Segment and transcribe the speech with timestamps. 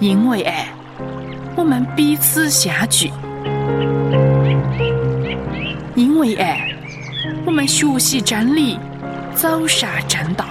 [0.00, 0.68] 因为爱，
[1.56, 3.08] 我们彼此相聚；
[5.94, 6.68] 因为爱，
[7.44, 8.78] 我们学习真理，
[9.34, 10.44] 走上正道；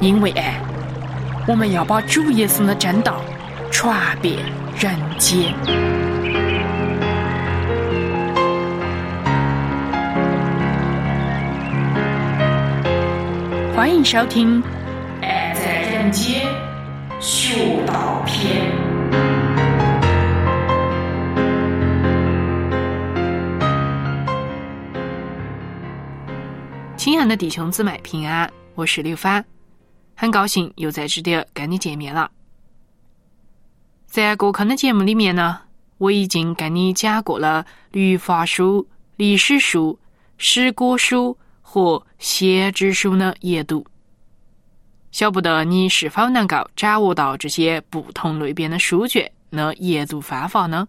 [0.00, 0.54] 因为爱，
[1.46, 3.20] 我们要把主耶稣的正道
[3.70, 4.36] 传遍
[4.78, 5.54] 人间。
[13.80, 14.62] 欢迎收听
[15.22, 16.46] 《爱在人间》
[17.18, 18.70] 学道篇。
[26.94, 29.42] 亲爱的弟兄姊妹平安，我是刘帆，
[30.14, 32.30] 很高兴又在这里跟你见面了。
[34.04, 35.58] 在过去的节目里面呢，
[35.96, 39.98] 我已经跟你讲过了律法书、历史书、
[40.36, 41.34] 诗歌书。
[41.72, 43.86] 和先知书的研读，
[45.12, 50.88] 晓不得你是否能够掌握到这些不同类别的书卷的研读方法呢？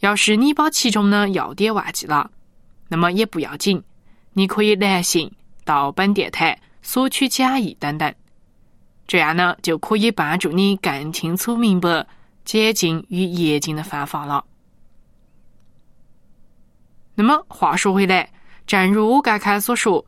[0.00, 2.32] 要是你把其中的要点忘记了，
[2.88, 3.80] 那么也不要紧，
[4.32, 5.30] 你可以来信
[5.64, 8.12] 到本电台索取讲义等等，
[9.06, 12.04] 这样呢就可以帮助你更清楚明白
[12.44, 14.44] 解经与研经的方法了。
[17.14, 18.28] 那么话说回来。
[18.70, 20.06] 正如我刚才所说，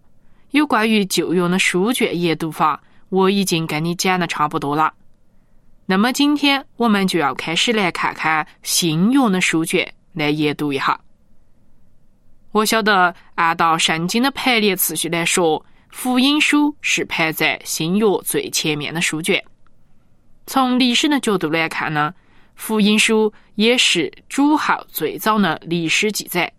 [0.53, 4.95] 有关于旧约的书卷研读法，我已经跟你讲的差不多了。
[5.85, 11.01] 那么今天我们就要开始来看看新约的书卷，来研读一下。
[12.53, 19.43] 我晓得，按照圣经的排列次序来说，福音书是排在新约最前面的书卷。
[20.47, 22.15] 从历史的角度来看呢，
[22.55, 26.53] 福音书也是主后最早的历史记载。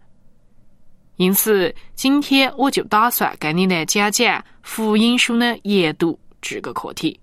[1.18, 7.20] 因此，今天我就打算跟你来讲讲福音书的研读这个课题。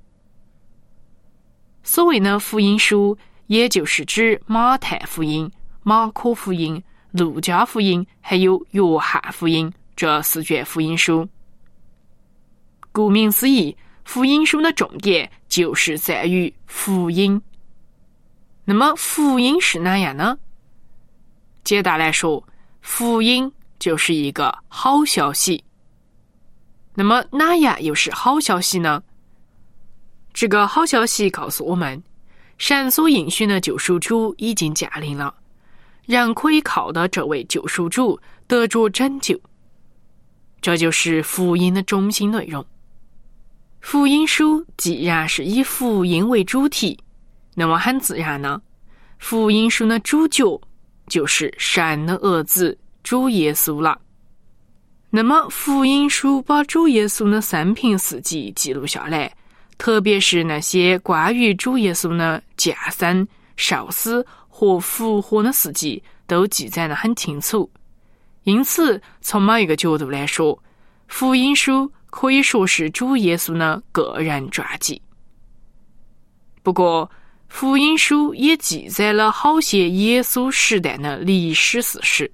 [1.82, 3.18] 所谓的福音书，
[3.48, 5.50] 也就是指马太福音、
[5.82, 6.80] 马可福音、
[7.10, 11.28] 路加福音还有约翰福音这四卷福音书。
[12.92, 17.42] 顾名思义，福音书的重点就是在于福音。
[18.64, 20.38] 那么，福音是哪样呢？
[21.64, 22.42] 简单来说，
[22.82, 23.52] 福音。
[23.80, 25.64] 就是一个好消息。
[26.94, 29.02] 那么哪样又是好消息呢？
[30.32, 32.00] 这个好消息告诉我们，
[32.58, 35.34] 神所应许的救赎主已经降临了，
[36.04, 39.40] 人可以靠到这位救赎主得着拯救。
[40.60, 42.64] 这就是福音的中心内容。
[43.80, 46.98] 福音书既然是以福音为主题，
[47.54, 48.60] 那么很自然呢，
[49.18, 50.60] 福音书的主角
[51.06, 52.76] 就是神的儿子。
[53.02, 54.00] 主耶稣了。
[55.10, 59.34] 那么福音书把主耶稣的生平事迹记录下来，
[59.76, 67.68] 特别是那些关于主耶稣的降生、受死和复活的事迹，都记载的很清楚。
[68.44, 70.56] 因此，从某一个角度来说，
[71.08, 75.02] 福音书可以说是主耶稣的个人传记。
[76.62, 77.10] 不过，
[77.48, 82.30] 福音书也记载了好些耶稣时代的历史事实。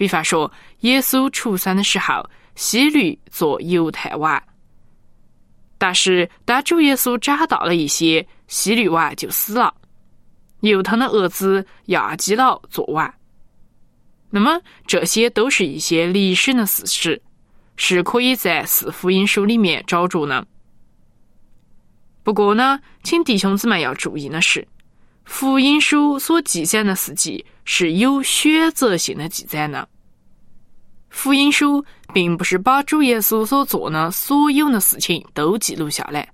[0.00, 4.42] 比方说，耶稣出生的时候，希律做犹太王。
[5.76, 9.74] 但是，当主耶稣长大了一些，希律王就死了，
[10.60, 13.12] 由他的儿子亚基老做王。
[14.30, 17.20] 那么，这些都是一些历史的事实，
[17.76, 20.46] 是可以在四福音书里面找着的。
[22.22, 24.66] 不过呢，请弟兄姊妹要注意的是，
[25.30, 27.42] 福音书所记载的事迹。
[27.64, 29.86] 是有选择性的记载呢。
[31.08, 36.28] 福音书并不是把主耶稣所做的所有的事情都记录下来。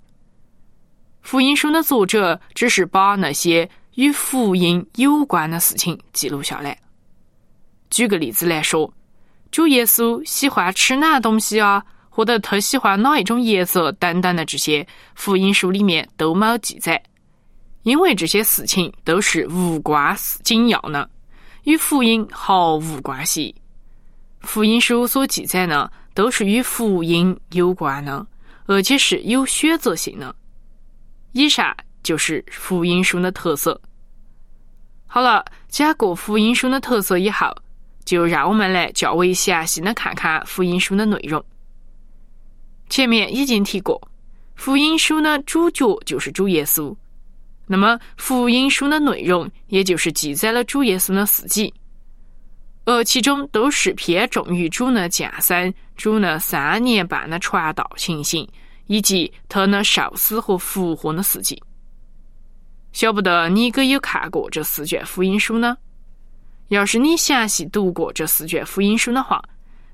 [1.21, 6.79] 福音书的作者只是把那些与福音有关的事情记录下来。
[7.91, 8.91] 举个例子来说，
[9.51, 17.03] 主耶稣喜欢吃哪东西啊，或者他喜欢哪一种颜色等等的这些，福音书里面都没记载，
[17.87, 21.09] 因为这些事情都是无关紧要的。
[21.63, 23.55] 与福音毫无关系。
[24.41, 28.27] 福音书所记载的都是与福音有关的，
[28.65, 30.35] 而且是有选择性的。
[31.31, 31.73] 以上
[32.03, 33.81] 就是福音书的特色。
[35.07, 37.47] 好了，讲过福音书的特色以后，
[38.05, 41.43] 就让我们来较为详细的看看福音书的内容。
[42.89, 44.11] 前面已经提过，
[44.57, 46.93] 福音书的主角就是主耶稣。
[47.67, 51.73] 那么，福音书的内容也就是记载了主耶稣的事迹。
[52.85, 58.49] 而其中都是偏重于主呢降生、主呢三年半的传道情形，
[58.87, 61.61] 以及他呢受死和复活的事迹。
[62.93, 65.77] 晓不得你可有看过这四卷福音书呢？
[66.69, 69.43] 要是你详细读过这四卷福音书的话，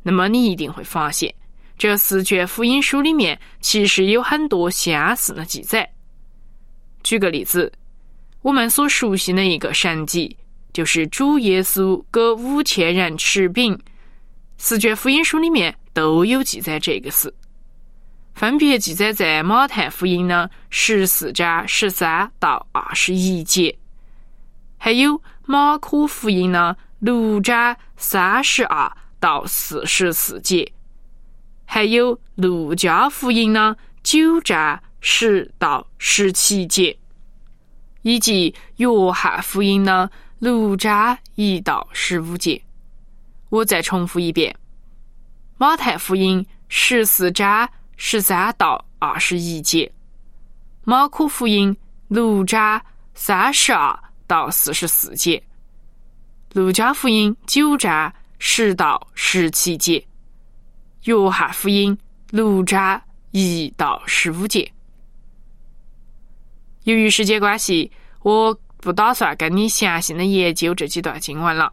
[0.03, 1.35] 那么你一定会发现，
[1.79, 5.91] 这四卷福音书里面其实有很多相似的记载。
[7.03, 7.73] 举个例子，
[8.43, 10.37] 我们所熟悉的一个神迹。
[10.73, 13.79] 就是主耶稣给五千人吃饼，
[14.57, 17.35] 四卷福音书里面都有记载这个事，
[18.35, 23.77] 分别记载在马太福音的十四章十三到二十一节，
[24.79, 28.91] 还有马可福音的六章三十二
[29.21, 30.73] 到四十四节，
[31.67, 36.97] 还有路加福音的九章十到十七节，
[38.01, 40.11] 以及约翰福音的。
[40.39, 42.61] 六章一到十五节，
[43.49, 44.53] 我再重复一遍：
[45.57, 49.89] 马太福音十四章十三到二十一节，
[50.83, 51.77] 马可福音
[52.09, 52.85] 六章
[53.15, 53.97] 三十二
[54.27, 55.41] 到四十四节，
[56.55, 60.05] 路加福音九章十到十七节，
[61.05, 61.97] 约翰福音
[62.31, 63.01] 六章
[63.31, 64.69] 一到十五节。
[66.85, 67.91] 由于时间关系，
[68.23, 68.59] 我。
[68.83, 71.73] 不打算跟你详细的研究这几段经文了，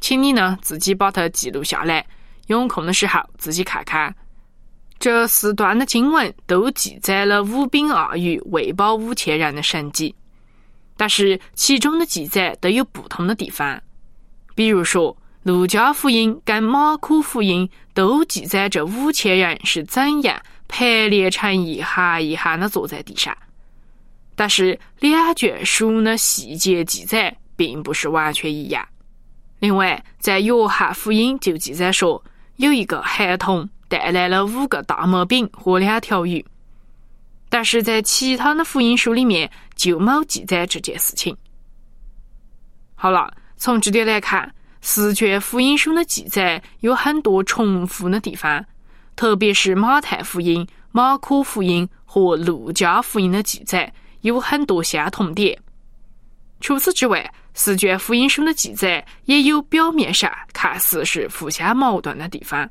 [0.00, 2.06] 请你呢自己把它记录下来，
[2.46, 4.14] 有空的时候自己看看。
[5.00, 10.14] 这四段的经文都记载了五饼二鱼喂饱五千人的神迹，
[10.96, 13.82] 但是其中的记载都有不同的地方。
[14.54, 23.36] 比如说，路加福音跟马可福音都记载这五千人是怎样排列成一行一行的坐在地上。
[24.40, 28.82] 但是两卷书的细节记载并不是完全一样。
[29.58, 32.24] 另外，在约翰福音就记载说，
[32.56, 36.42] 有一个孩童带来了五个大麦饼和两条鱼，
[37.50, 41.36] 但是在其他的福音书里面就没记载这件事情。
[42.94, 44.50] 好了，从这点来看，
[44.80, 48.64] 四卷福音书的记载有很多重复的地方，
[49.16, 53.92] 特别是马太福音、马可福音和路加福音的记载。
[54.22, 55.58] 有很多相同点。
[56.60, 62.68] 除此之外，四卷福音书的记载也有表面上看似是互相矛盾的地方。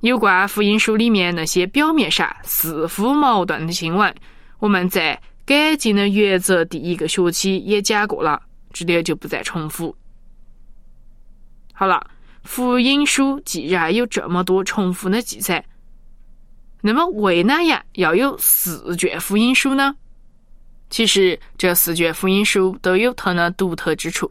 [0.00, 4.14] 有关福音书里面那些表面上似乎矛盾的新闻，
[4.58, 8.40] 我们在改进的原则第一个学期也讲过了，
[8.72, 9.96] 这里就不再重复。
[11.72, 12.06] 好了，
[12.44, 15.64] 福音书既然有这么多重复的记载。
[16.86, 19.92] 那么，为哪样要有四卷福音书呢？
[20.88, 24.30] 其实，这四卷福音书都有它的独特之处，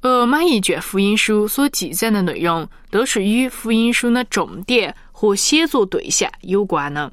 [0.00, 7.12] 而每一卷福音书所记载的内容，都是与福音书的重点和写作对象有关的。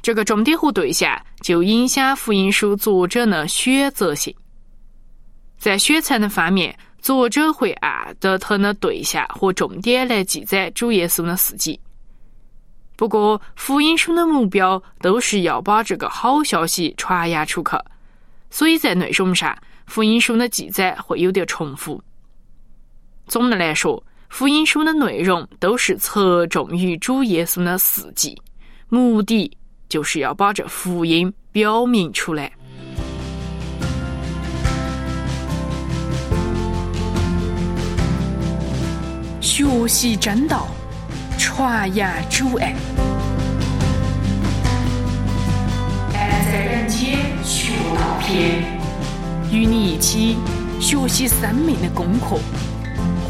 [0.00, 4.34] 这个重点和对象就影响福音书作者的选择性。
[5.58, 11.78] 在选材的方面，作者会按照他的对象和重点来记载主耶稣的事迹。
[12.98, 17.78] 不过，福音书的目标都是要把这个好消息传扬出去，
[18.50, 22.02] 所以在内容上，福音书的记载会有点重复。
[23.28, 28.36] 总的来说，福音书的内容都是侧重于主耶稣的事迹，
[28.88, 29.56] 目的
[29.88, 32.52] 就是要把这福音表明出来。
[39.40, 40.66] 学习真道。
[41.38, 42.74] 传扬主爱，
[46.12, 48.64] 爱在人间学道篇，
[49.50, 50.36] 与你一起
[50.80, 52.40] 学习生命的功课，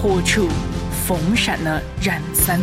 [0.01, 0.49] 活出
[1.07, 2.59] 丰盛的人生。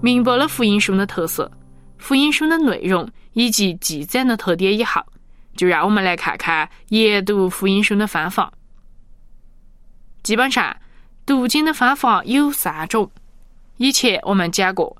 [0.00, 1.50] 明白了福音书的特色。
[2.06, 5.02] 福音书的内容以及记载的特点以后，
[5.56, 8.52] 就让我们来看看研读福音书的方法。
[10.22, 10.76] 基本上，
[11.26, 13.10] 读经的方法有三种。
[13.78, 14.96] 以前我们讲过，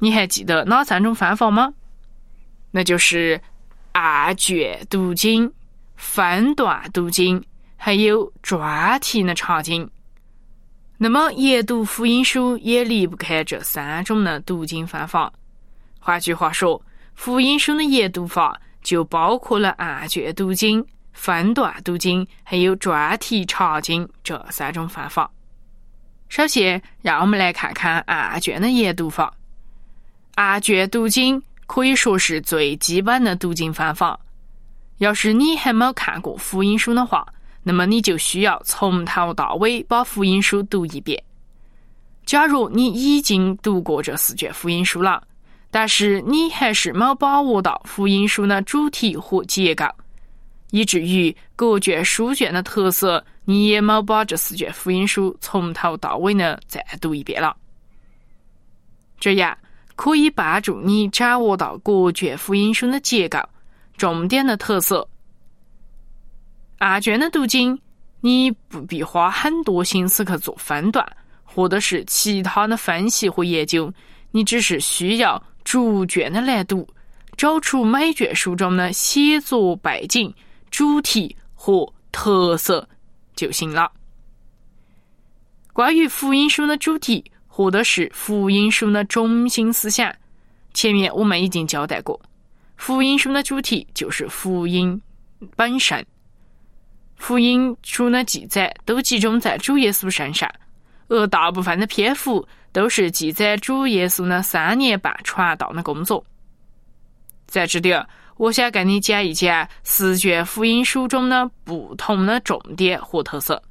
[0.00, 1.72] 你还记得哪三种方法吗？
[2.72, 3.40] 那就是
[3.92, 5.52] 按卷读经、
[5.94, 7.40] 分段读经，
[7.76, 9.88] 还有专题的查经。
[10.98, 15.32] 那么，研读福音书也离不开这三种的读经方法。
[16.06, 16.80] 换句话说，
[17.16, 25.28] 福音书的研读法就包括了按卷读经、分段读经，还有专题查经这三种方法。
[26.28, 29.34] 首先，让我们来看看案卷的研读法。
[30.36, 34.16] 案卷读经可以说是最基本的读经方法。
[34.98, 37.26] 要是你还没看过福音书的话，
[37.64, 41.20] 那么你就需要从头到尾把福音书读一遍。
[42.24, 45.20] 假如你已经读过这四卷福音书了，
[45.76, 49.84] 但是你还是没把握到福音书的主题和结构，
[50.70, 57.54] 以至于各卷书卷的特色，你也没把这四卷福音书从头到尾的再读一遍了。
[59.20, 59.54] 这样
[59.96, 63.38] 可以帮助你掌握到各卷福音书的结构、
[63.98, 65.06] 重点的特色。
[66.78, 67.78] 案卷的读经，
[68.22, 71.06] 你不必花很多心思去做分段，
[71.44, 73.92] 或者是其他的分析和研究，
[74.30, 76.88] 你只是需要逐卷的来读，
[77.36, 80.32] 找出每卷书中的写作背景、
[80.70, 82.88] 主题和特色
[83.34, 83.90] 就行了。
[85.72, 90.14] 关于福音书的主题，或者是福音书的中心思想，
[90.72, 92.20] 前面我们已经交代过，
[92.76, 95.02] 福音书的主题就是福音
[95.56, 96.06] 本身。
[97.16, 100.48] 福音书的记载都集中在主耶稣身上，
[101.08, 102.46] 而大部分的篇幅
[102.76, 106.22] 都是记载主耶稣的三年半传道的工作。
[107.46, 107.90] 在这里，
[108.36, 113.62] 我想跟你讲一讲四卷福音书中的不同的重点和特色。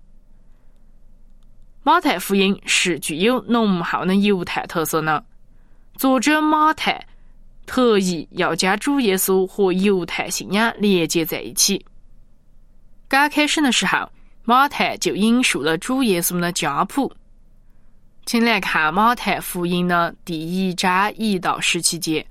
[1.83, 5.24] 马太福音是具有浓厚的犹太特色的，
[5.97, 7.05] 作者马太
[7.67, 11.85] 特意要将主耶稣和犹太信仰连接在一起。
[13.07, 14.12] 刚开始的时候，
[14.45, 17.13] 马太就引述了主耶稣的家谱，
[18.25, 22.25] 请来看马太福音的第一章一到十七节。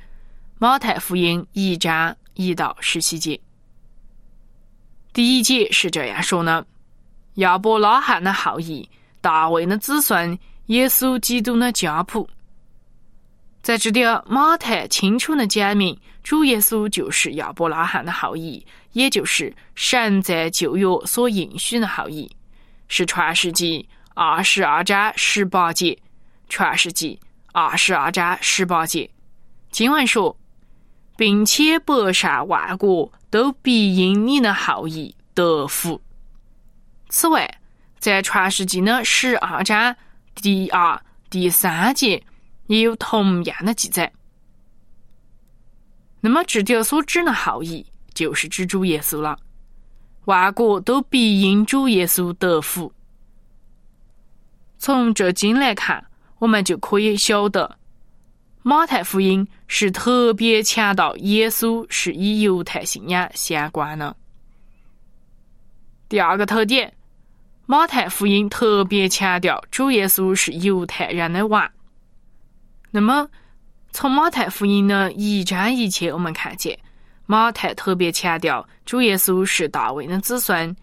[0.59, 3.41] 马太福音一章一到十七节，
[5.13, 6.67] 第一节是这样说的：
[7.35, 8.89] 亚伯拉罕的后裔，
[9.21, 10.37] 大卫的子孙，
[10.67, 12.29] 耶稣基督的家谱。
[13.63, 18.67] 在这里，马太清楚的讲明，主耶稣就是亚伯拉罕的后裔。
[18.95, 22.29] 也就是神在旧约所应许的后裔，
[22.89, 25.99] 是创世纪二十二章十八节。
[26.49, 27.19] 创世纪
[27.53, 29.11] 二十二章十八节，
[29.71, 30.37] 经文说，
[31.17, 36.01] 并且百上万国都必因你的后裔得福。
[37.09, 37.59] 此外，
[37.99, 39.97] 在创世纪的十二章
[40.35, 42.23] 第二、第三节
[42.67, 44.13] 也有同样的记载。
[46.21, 47.85] 那么，这点所指的后裔。
[48.15, 49.37] 就是指主耶稣了，
[50.27, 52.93] 万国都必因主耶稣得福。
[54.79, 56.05] 从这经来看，
[56.39, 57.79] 我们就可以晓得，
[58.63, 64.15] 马太福音是特别强调耶稣是与犹太信仰相关的。
[66.09, 66.93] 第二个特点，
[67.67, 71.71] 马太福音特别强调主耶稣是犹太人的王。
[72.91, 73.29] 那么，
[73.91, 76.79] 从马太福音的一章一切，我们看见。
[77.27, 80.77] 马太特别强调，主耶稣是大卫的子孙，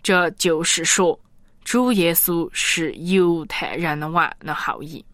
[0.00, 1.18] 这就是说，
[1.64, 5.04] 主耶稣是犹太人的王的后裔，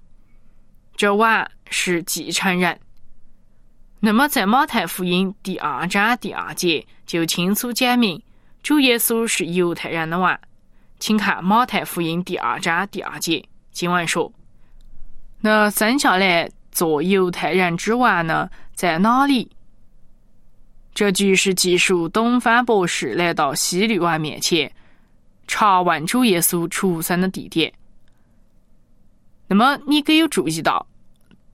[0.97, 2.78] 这王是继承人。
[4.00, 8.21] 那么，在马太福音第二章第二节就清楚讲明，
[8.62, 10.38] 主耶稣是犹太人的王。
[10.99, 13.42] 请看马太福音第二章第二节，
[13.73, 14.30] 经文说
[15.40, 19.50] ：“那生下来做犹太人之王呢，在哪里？”
[20.92, 24.71] 这句是记述东方博士来到希律王面前
[25.52, 27.73] 查问主耶稣出生的地点。
[29.49, 30.87] 那么，你可有注意到，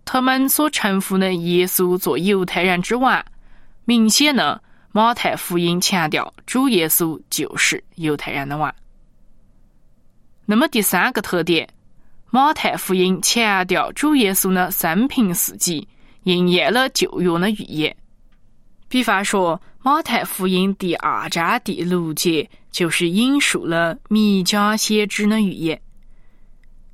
[0.04, 3.24] 他们所称呼的耶稣做犹太人之王，
[3.86, 4.62] 明显的
[4.92, 8.72] 马太福音强调主耶稣就是犹太人的王。
[10.44, 11.66] 那么，第三个特点，
[12.30, 15.88] 马太福音强调主耶稣的生平事迹，
[16.24, 17.96] 应验了旧约的预言。
[18.88, 25.80] 比方说，《马太福音》第二章第六节就是引述了弥迦先知的预言。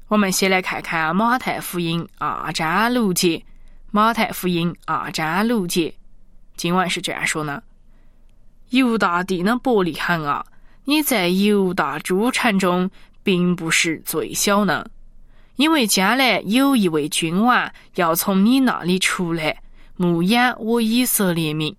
[0.08, 3.36] 我们先来看看《马太福音》二章六节，
[3.90, 5.94] 《马太福音》二章六节，
[6.56, 7.62] 经文是这样说的
[8.70, 10.46] ：“犹大地的伯利恒啊，
[10.84, 12.90] 你在犹大诸城中
[13.22, 14.90] 并不是最小的，
[15.56, 19.60] 因为将来有一位君王要从你那里出来，
[19.96, 21.76] 牧养我以色列民。”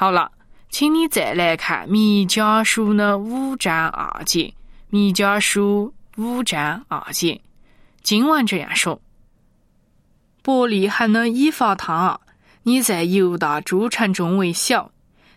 [0.00, 0.30] 好了，
[0.68, 4.44] 请你再来看《弥迦书》的五章二节，
[4.90, 7.40] 《弥迦书》五章二节，
[8.04, 9.02] 经文这样说
[10.40, 12.20] ：“伯利恒的以法他，
[12.62, 14.92] 你在犹大诸城中为小，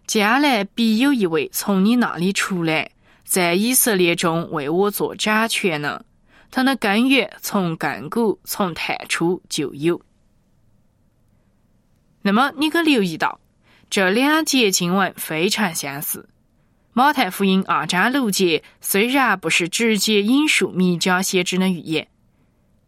[0.06, 2.91] 将来必有一位从你那里出来，
[3.25, 6.06] 在以色列中为我做掌权呢，
[6.51, 10.00] 他的根源从亘古从太初就有。
[12.22, 13.40] 那么你可留意到，
[13.91, 16.29] 这两节经文非常相似。
[16.93, 22.07] 马太福音二章六节虽然不是直接引述弥迦先知的预言，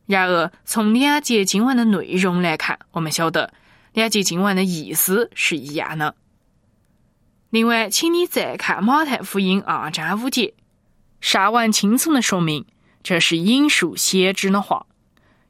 [0.05, 3.53] 然而从两节经文的内容来看，我们晓得
[3.91, 6.15] 两节经文的意思是一样的。
[7.49, 10.53] 另外，请你再看马太福音二章五节，
[11.19, 12.65] 上文清楚的说明
[13.03, 14.85] 这是引述先知的话。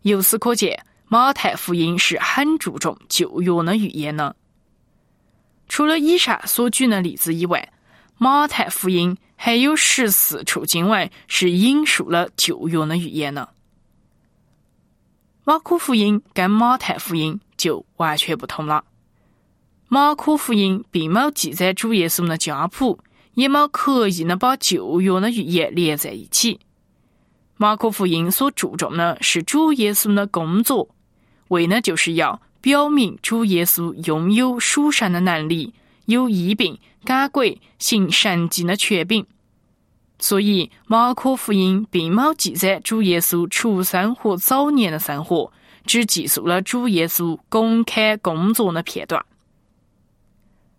[0.02, 4.36] 由此可见，马太福音是很注重旧约的预言的。
[5.68, 7.74] 除了以上所举的例子以外，
[8.18, 13.50] 马太福音还有十四处经文是引述了旧约的预言呢。
[15.44, 18.86] 马可福音跟马太福音就完全不同了。
[19.90, 23.00] 马可福音并没记载主耶稣的家谱，
[23.34, 26.60] 也没刻意的把旧约的预言连在一起。
[27.58, 30.90] 马可福音所注重的是主耶稣的工作，
[31.50, 35.74] 为的就是要表明主耶稣拥有属神的能力，
[36.06, 36.80] 有医病。
[37.06, 39.26] 赶鬼行神迹的权柄，
[40.20, 45.52] 所以马可福音并没记载主耶稣出生和早年的生活，
[45.86, 49.26] 只记述了主耶稣公开工作的片段。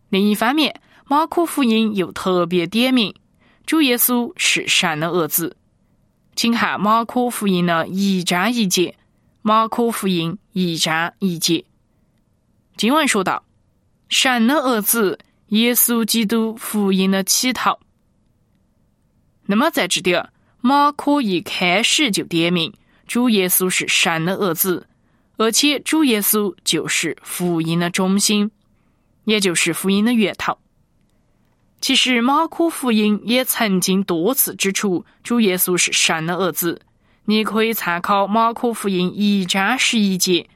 [0.09, 3.15] 另一方面，马可福音又特别点明
[3.67, 5.59] 主耶稣是神的儿子，
[6.35, 8.97] 请看马可福音的一章一节。
[9.43, 11.67] 马可福音一章一节，
[12.77, 13.45] 经文说道
[14.09, 17.79] ：“神的儿子。”耶稣基督福音的起头。
[19.47, 22.73] 那么在这点，马可一开始就点明
[23.07, 24.89] 主耶稣是神的儿子，
[25.37, 28.51] 而且主耶稣就是福音的中心，
[29.27, 30.59] 也就是福音的源头。
[31.81, 36.81] 其实马可福音也曾经多次指出主耶稣是神的儿子，
[37.27, 40.49] 你可以参考马可福音一章十一节、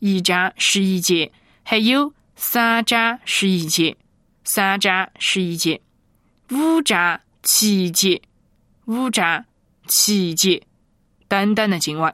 [0.00, 1.30] 一章十一节，
[1.70, 3.96] 还有三章十一节。
[4.42, 5.80] 三章十一节，
[6.50, 8.20] 五章七节，
[8.86, 9.44] 五章
[9.86, 10.66] 七节
[11.28, 12.12] 等等的经文。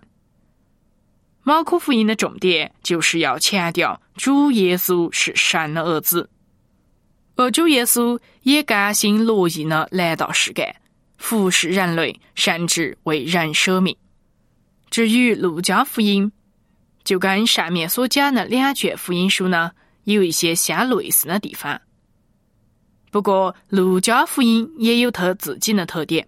[1.42, 6.28] 马可福音的重点就是要强调主耶稣是神的儿子，
[7.36, 10.76] 而主耶稣也甘心乐意的来到世间，
[11.16, 13.96] 服侍人类，甚至为人舍命。
[14.90, 16.30] 至于路加福音，
[17.06, 19.70] 就跟上面所讲的两卷福音书呢，
[20.02, 21.80] 有一些相类似的地方。
[23.12, 26.26] 不过，路加福音也有他自己的特点。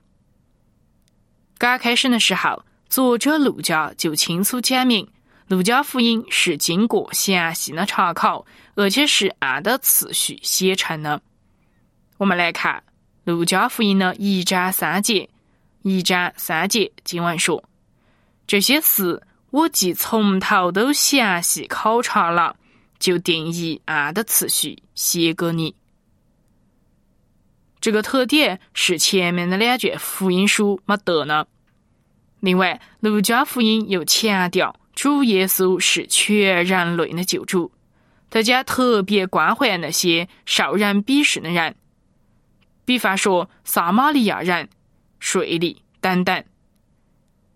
[1.58, 5.06] 刚开始的时候，作者路加就清楚讲明，
[5.48, 11.20] 路加福音是经过详细的查考，而且是按的次序写成的。
[12.18, 12.80] 我们来看
[13.24, 15.28] 路加福音的一章三节，
[15.82, 17.62] 一章三节经文说
[18.46, 22.56] ：“这些事我既从头都详细考察了，
[22.98, 25.74] 就定义按的次序写给你。”
[27.80, 31.46] 这个特点是前面的两卷福音书没得呢。
[32.40, 37.70] 另外，路加福音又强调主耶稣是全人类的救主，
[38.30, 41.76] 他将特别关怀那些受人鄙视的人，
[42.84, 44.68] 比方说撒玛利亚人、
[45.20, 46.44] 税吏等等。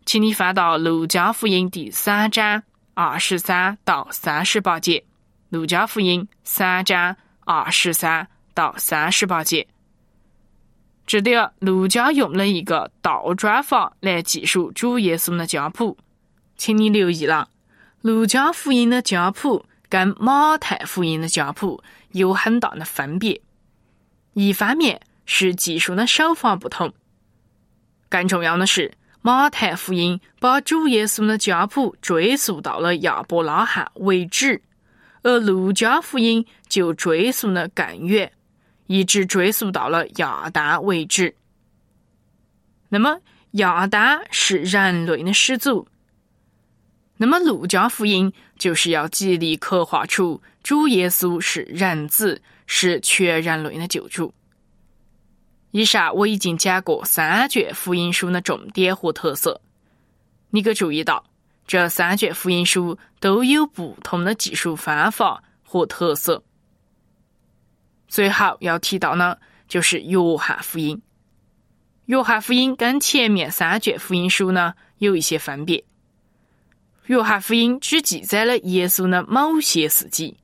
[0.04, 2.62] 请你翻到路加福音第三章
[2.94, 5.04] 二十三到三十八节。
[5.48, 9.66] 路加福音三章二十三到三十八节。
[11.06, 15.96] 这里，路加用了一个倒转法来记述主耶稣的家谱，
[16.56, 17.48] 请你留意了。
[18.00, 23.40] 路加福音的家谱跟马太福音的家谱有很大的分别，
[24.32, 26.92] 一方面是记述的手法不同，
[28.08, 34.61] 更重要的是，马太福音把主耶稣的家谱追溯到了亚伯拉罕为止，
[35.22, 38.30] 而路加福音就追溯的更远。
[38.88, 41.35] 一直追溯到了亚当为止。
[42.88, 43.20] 那么，
[43.52, 45.87] 亚当是人类的始祖。
[47.16, 54.35] 那么，路加福音就是要极力刻画出主耶稣是人子，是全人类的救主。
[55.72, 59.61] 以上我已经讲过三卷福音书的重点和特色。
[60.50, 61.24] 你可注意到，
[61.66, 66.42] 这三卷福音书都有不同的技术方法和特色。
[68.06, 71.00] 最后要提到呢，就是约翰福音。
[72.04, 75.82] 约翰福音跟前面三卷福音书呢有一些分别。
[77.06, 80.37] 约翰福音只记载了耶稣的某些事迹。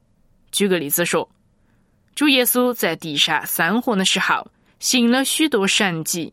[0.50, 1.28] 举个例子说，
[2.14, 6.32] 主耶稣在地上生活的时候，行了许多神迹，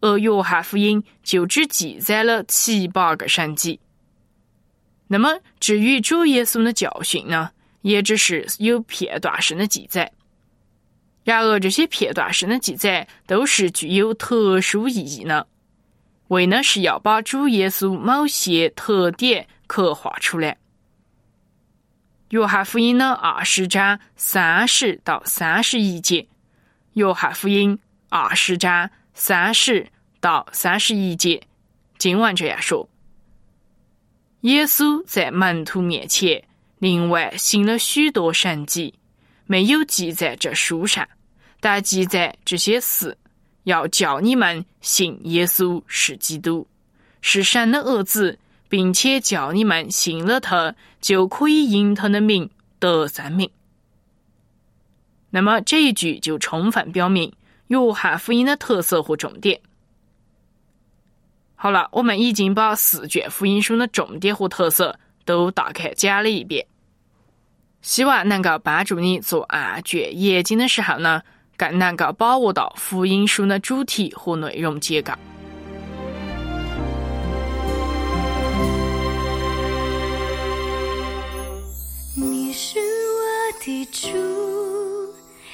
[0.00, 3.78] 而约翰福音就只记载了七八个神迹。
[5.06, 7.50] 那么，至于主耶稣的教训呢，
[7.82, 10.10] 也只是有片段式的记载。
[11.22, 15.46] 然而，这些片段式的记载都是具有特殊意义的，
[16.28, 20.56] 为的是要把主耶稣某些特点刻画出来。
[22.30, 26.26] 约翰福音的二十章三十到三十一节，
[26.94, 27.78] 约翰福音
[28.08, 29.86] 二十章三十
[30.20, 31.42] 到三十一节，
[31.98, 32.88] 经文这样说：
[34.42, 36.44] 耶稣在门徒面前
[36.78, 38.94] 另外行了许多神迹。
[39.46, 41.06] 没有记在这书上，
[41.60, 43.16] 但记在这些事，
[43.64, 46.66] 要叫你们信耶稣是基督，
[47.20, 53.50] 是神的儿子，并且叫你们信了他，就可以因他的名得生命。
[55.34, 57.32] 那么这一句就充分表明
[57.68, 59.58] 约翰福音的特色和重点。
[61.54, 66.66] 好了，我们已经把四卷福音书的重点和特色都大概讲了一遍。
[67.80, 71.22] 希望能够帮助你做案卷研经的时候呢，
[71.56, 75.12] 更能够把握到福音书的主题和内容结构。
[82.14, 84.41] 你是我的主，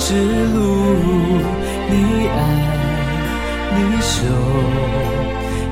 [0.00, 0.14] 之
[0.54, 0.58] 路。
[1.90, 1.94] 你
[2.26, 2.38] 爱，
[3.76, 4.12] 你手，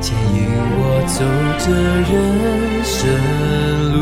[0.00, 0.36] 牵引
[0.80, 1.16] 我走
[1.58, 1.64] 这
[2.08, 2.12] 人
[2.84, 2.96] 生
[3.92, 3.96] 路。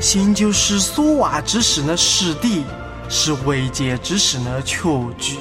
[0.00, 2.64] 心就是所望之事的实地，
[3.14, 4.74] 是未见之事的结
[5.18, 5.36] 局。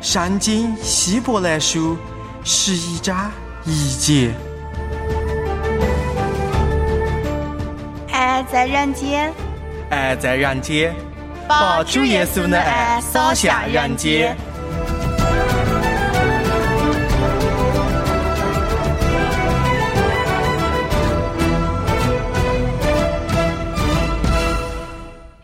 [0.00, 1.96] 圣经希伯来书
[2.42, 3.30] 十一章
[3.64, 4.34] 一节。
[8.10, 9.32] 爱在人间，
[9.88, 10.92] 爱在人间，
[11.46, 14.36] 把主耶稣的爱洒向人间。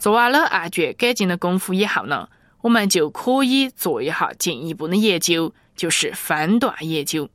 [0.08, 2.30] 做完了案卷改进的功夫以后呢，
[2.62, 7.28] 我们就可以做一下进一步的研究，就是分段研究。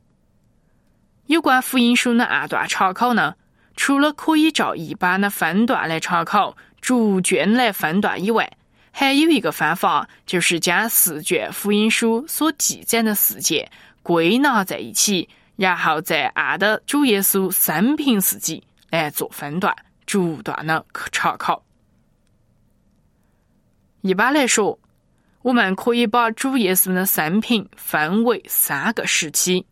[1.26, 3.36] 有关福音书的案段查考呢，
[3.76, 8.52] 除了可以照一般的分段来查考、逐卷来分段以外，
[8.90, 13.70] 还有一个方法，就是将四卷福音书所记载的事件
[14.02, 19.72] 归纳在一起，然后再按照主耶稣生平事迹来做分段，
[20.06, 21.63] 逐段的查考。
[24.04, 24.78] 一般来说，
[25.40, 29.64] 我们可以把主耶稣的生平分为三个时期。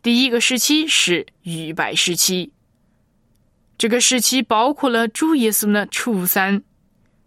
[0.00, 2.52] 第一个时期是预备时期，
[3.76, 6.62] 这个时期包括了主耶稣的出生、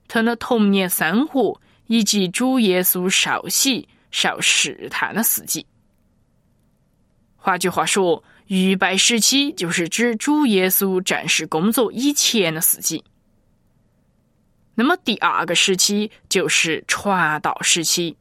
[0.07, 5.65] 他的童年生活以及主耶稣受洗、受试探的事迹。
[7.35, 13.03] 换句话说，预备时期就是指主耶稣正式工作以前的事迹。
[14.80, 18.15] 那么第二个时期就是传道时期。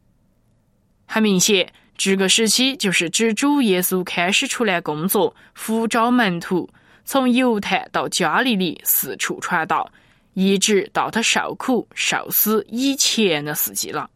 [1.06, 6.68] 很明显，这个时期就是指主耶稣开始出来工作，呼召门徒，
[7.04, 9.88] 从犹太到加利利四处传道，
[10.34, 14.10] 一直到他受苦受死以前的事迹了。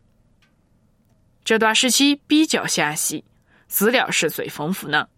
[1.44, 3.22] 这段时期比较详细，
[3.68, 5.08] 资料是最丰富的。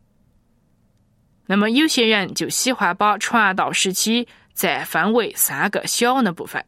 [1.47, 6.63] 那么有些人就喜欢把传道时期再分为三个小的部分。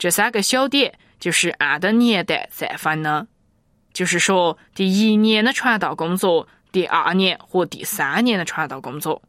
[0.00, 3.26] 这三个小点就是按的年代再分的，
[3.92, 9.20] 就是说，第一年的传道工作，第二年和第三年的传道工作。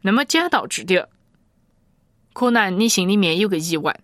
[0.00, 1.08] 那么讲到这点，
[2.32, 3.98] 可能你心里面有个疑问：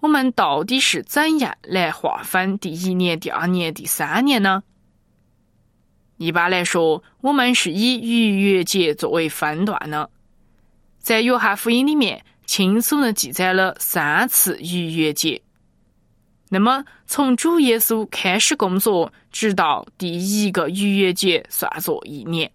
[0.00, 4.62] 我们到底是怎样来划分第一年、第二年、第三年呢？
[6.18, 10.10] 一般来说，我们是以逾越节作为分段的。
[10.98, 15.40] 在约翰福音里面，清楚的记载了三次逾越节。
[16.48, 22.50] 那么，从主耶稣开始工作，直到第一个逾越节，算作一年。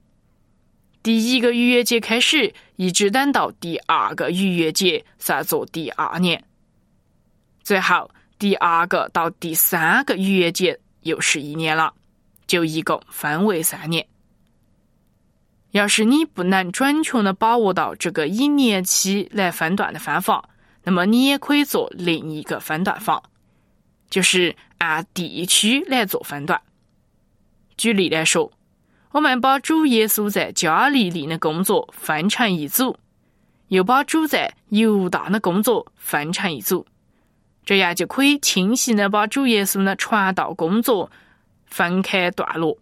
[1.02, 6.44] 第一个逾越节开始，一直等到第二个逾越节，算作第二年。
[7.64, 11.94] 最后，第二个到第三个逾越节又是一年了。
[12.48, 14.04] 就一共分为三年。
[15.72, 20.50] 要是你不能准确的把握到这个以年期来分段的方法，
[20.84, 23.24] 那么你也可以做另一个分段法，
[24.10, 26.62] 就是按地区来做分段。
[27.78, 28.52] 举例来说，
[29.12, 32.98] 我们把主耶稣在加利利的工作分成一组，
[33.68, 36.86] 又把主在犹大的工作分成一组，
[37.66, 41.12] 这样就可以清晰的把主耶稣的传道工作。
[41.72, 42.80] 分开段落。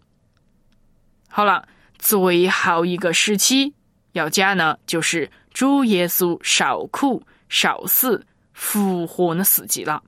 [1.28, 3.74] 好了，最后一个时期
[4.12, 10.02] 要讲呢，就是主耶稣受苦、受死、复活的四季了。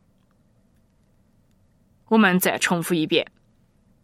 [2.06, 3.26] 我们再重复一遍，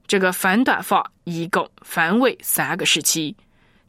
[0.06, 3.36] 这个分段法一共分为三个时期。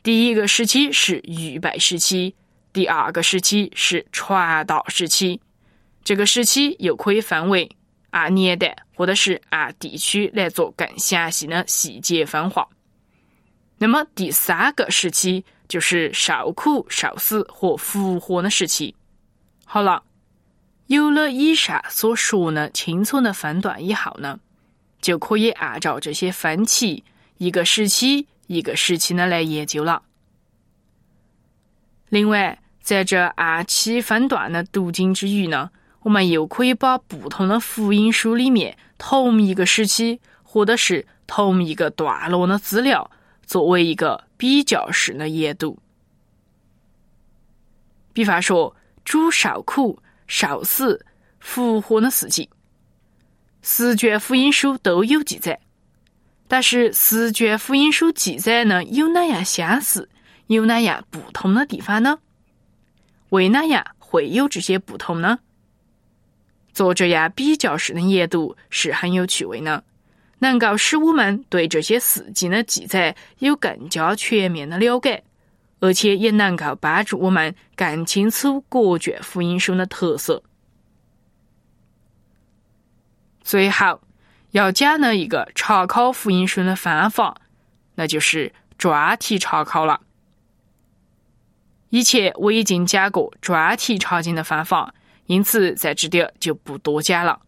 [0.04, 2.36] 第一个时期是预备时期，
[2.72, 5.42] 第二个时期是传道时期。
[6.04, 7.70] 这个时期又可以分为。
[8.12, 12.68] 按年代或者是按地区来做更详细的细节分化。
[13.78, 18.96] 那么第三个时期就是受苦、受死和复活的时期。
[19.66, 20.04] 好了，
[20.88, 24.40] 有了以上所说的清楚的分段以后呢，
[25.02, 27.04] 就可以按照这些分期，
[27.38, 30.04] 一个时期一个时期的来研究了。
[32.10, 35.72] 另外，在这按期分段的读经之余呢。
[36.04, 43.12] 我们又可以把不同的福音书里面同一个时期或者是同一个段落的资料，
[43.48, 45.80] 作为一个比较式的研读。
[48.14, 51.04] 比方说，主受苦、受死、
[51.40, 52.50] 复活的事迹，
[53.62, 55.60] 十卷福音书都有记载。
[56.48, 60.10] 但是，十卷福音书记载呢，有哪样相似，
[60.48, 62.20] 有哪样不同的地方呢？
[63.30, 65.40] 为哪样会有这些不同呢？
[66.74, 69.84] 做这样比较式的研读是很有趣味呢，
[70.40, 75.24] 能够使我们对这些事迹的记载有更加全面的了解，
[75.80, 80.44] 而且也能够帮助我们更清楚各卷福音书的特色。
[83.42, 84.02] 最后
[84.52, 87.40] 要讲的一个查考福音书的方法，
[87.96, 90.02] 那就是专题查考了。
[91.90, 94.94] 以前我已经讲过专题查经的方法。
[95.28, 97.42] 因此，在这点就不多讲了。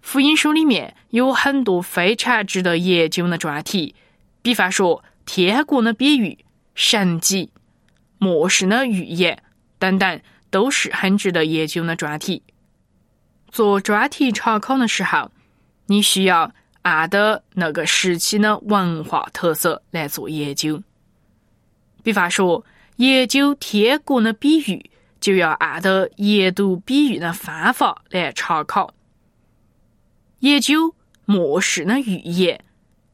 [0.00, 3.94] 福音书里面有很多非常值得研究的专题，
[4.42, 6.38] 比方说天国的比喻、
[6.74, 7.50] 神迹、
[8.18, 9.42] 末世的预言
[9.78, 12.42] 等等，都是很值得研究的专题。
[13.50, 15.30] 做专题查考的时候，
[15.86, 20.82] 你需要按的那个时期的文化特色来做研究。
[22.02, 22.64] 比方说，
[22.96, 24.90] 研究天国的比喻。
[25.20, 28.94] 就要按照研读比喻的方法来查考，
[30.40, 32.62] 研究末世的预言，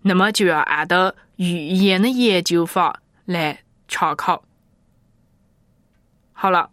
[0.03, 4.45] 那么就要按照预言的研究法来查考。
[6.33, 6.71] 好了，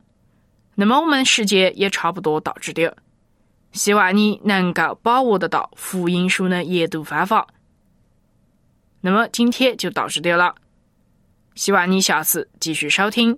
[0.76, 2.96] 那么我们时间也差不多到这点，
[3.72, 7.48] 希望你能够把握得到福音书的研读方法。
[9.02, 10.56] 那么今天就到这点了，
[11.56, 13.38] 希望你下次继续收听。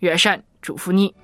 [0.00, 0.44] 愿神。
[0.60, 1.14] 祝福你。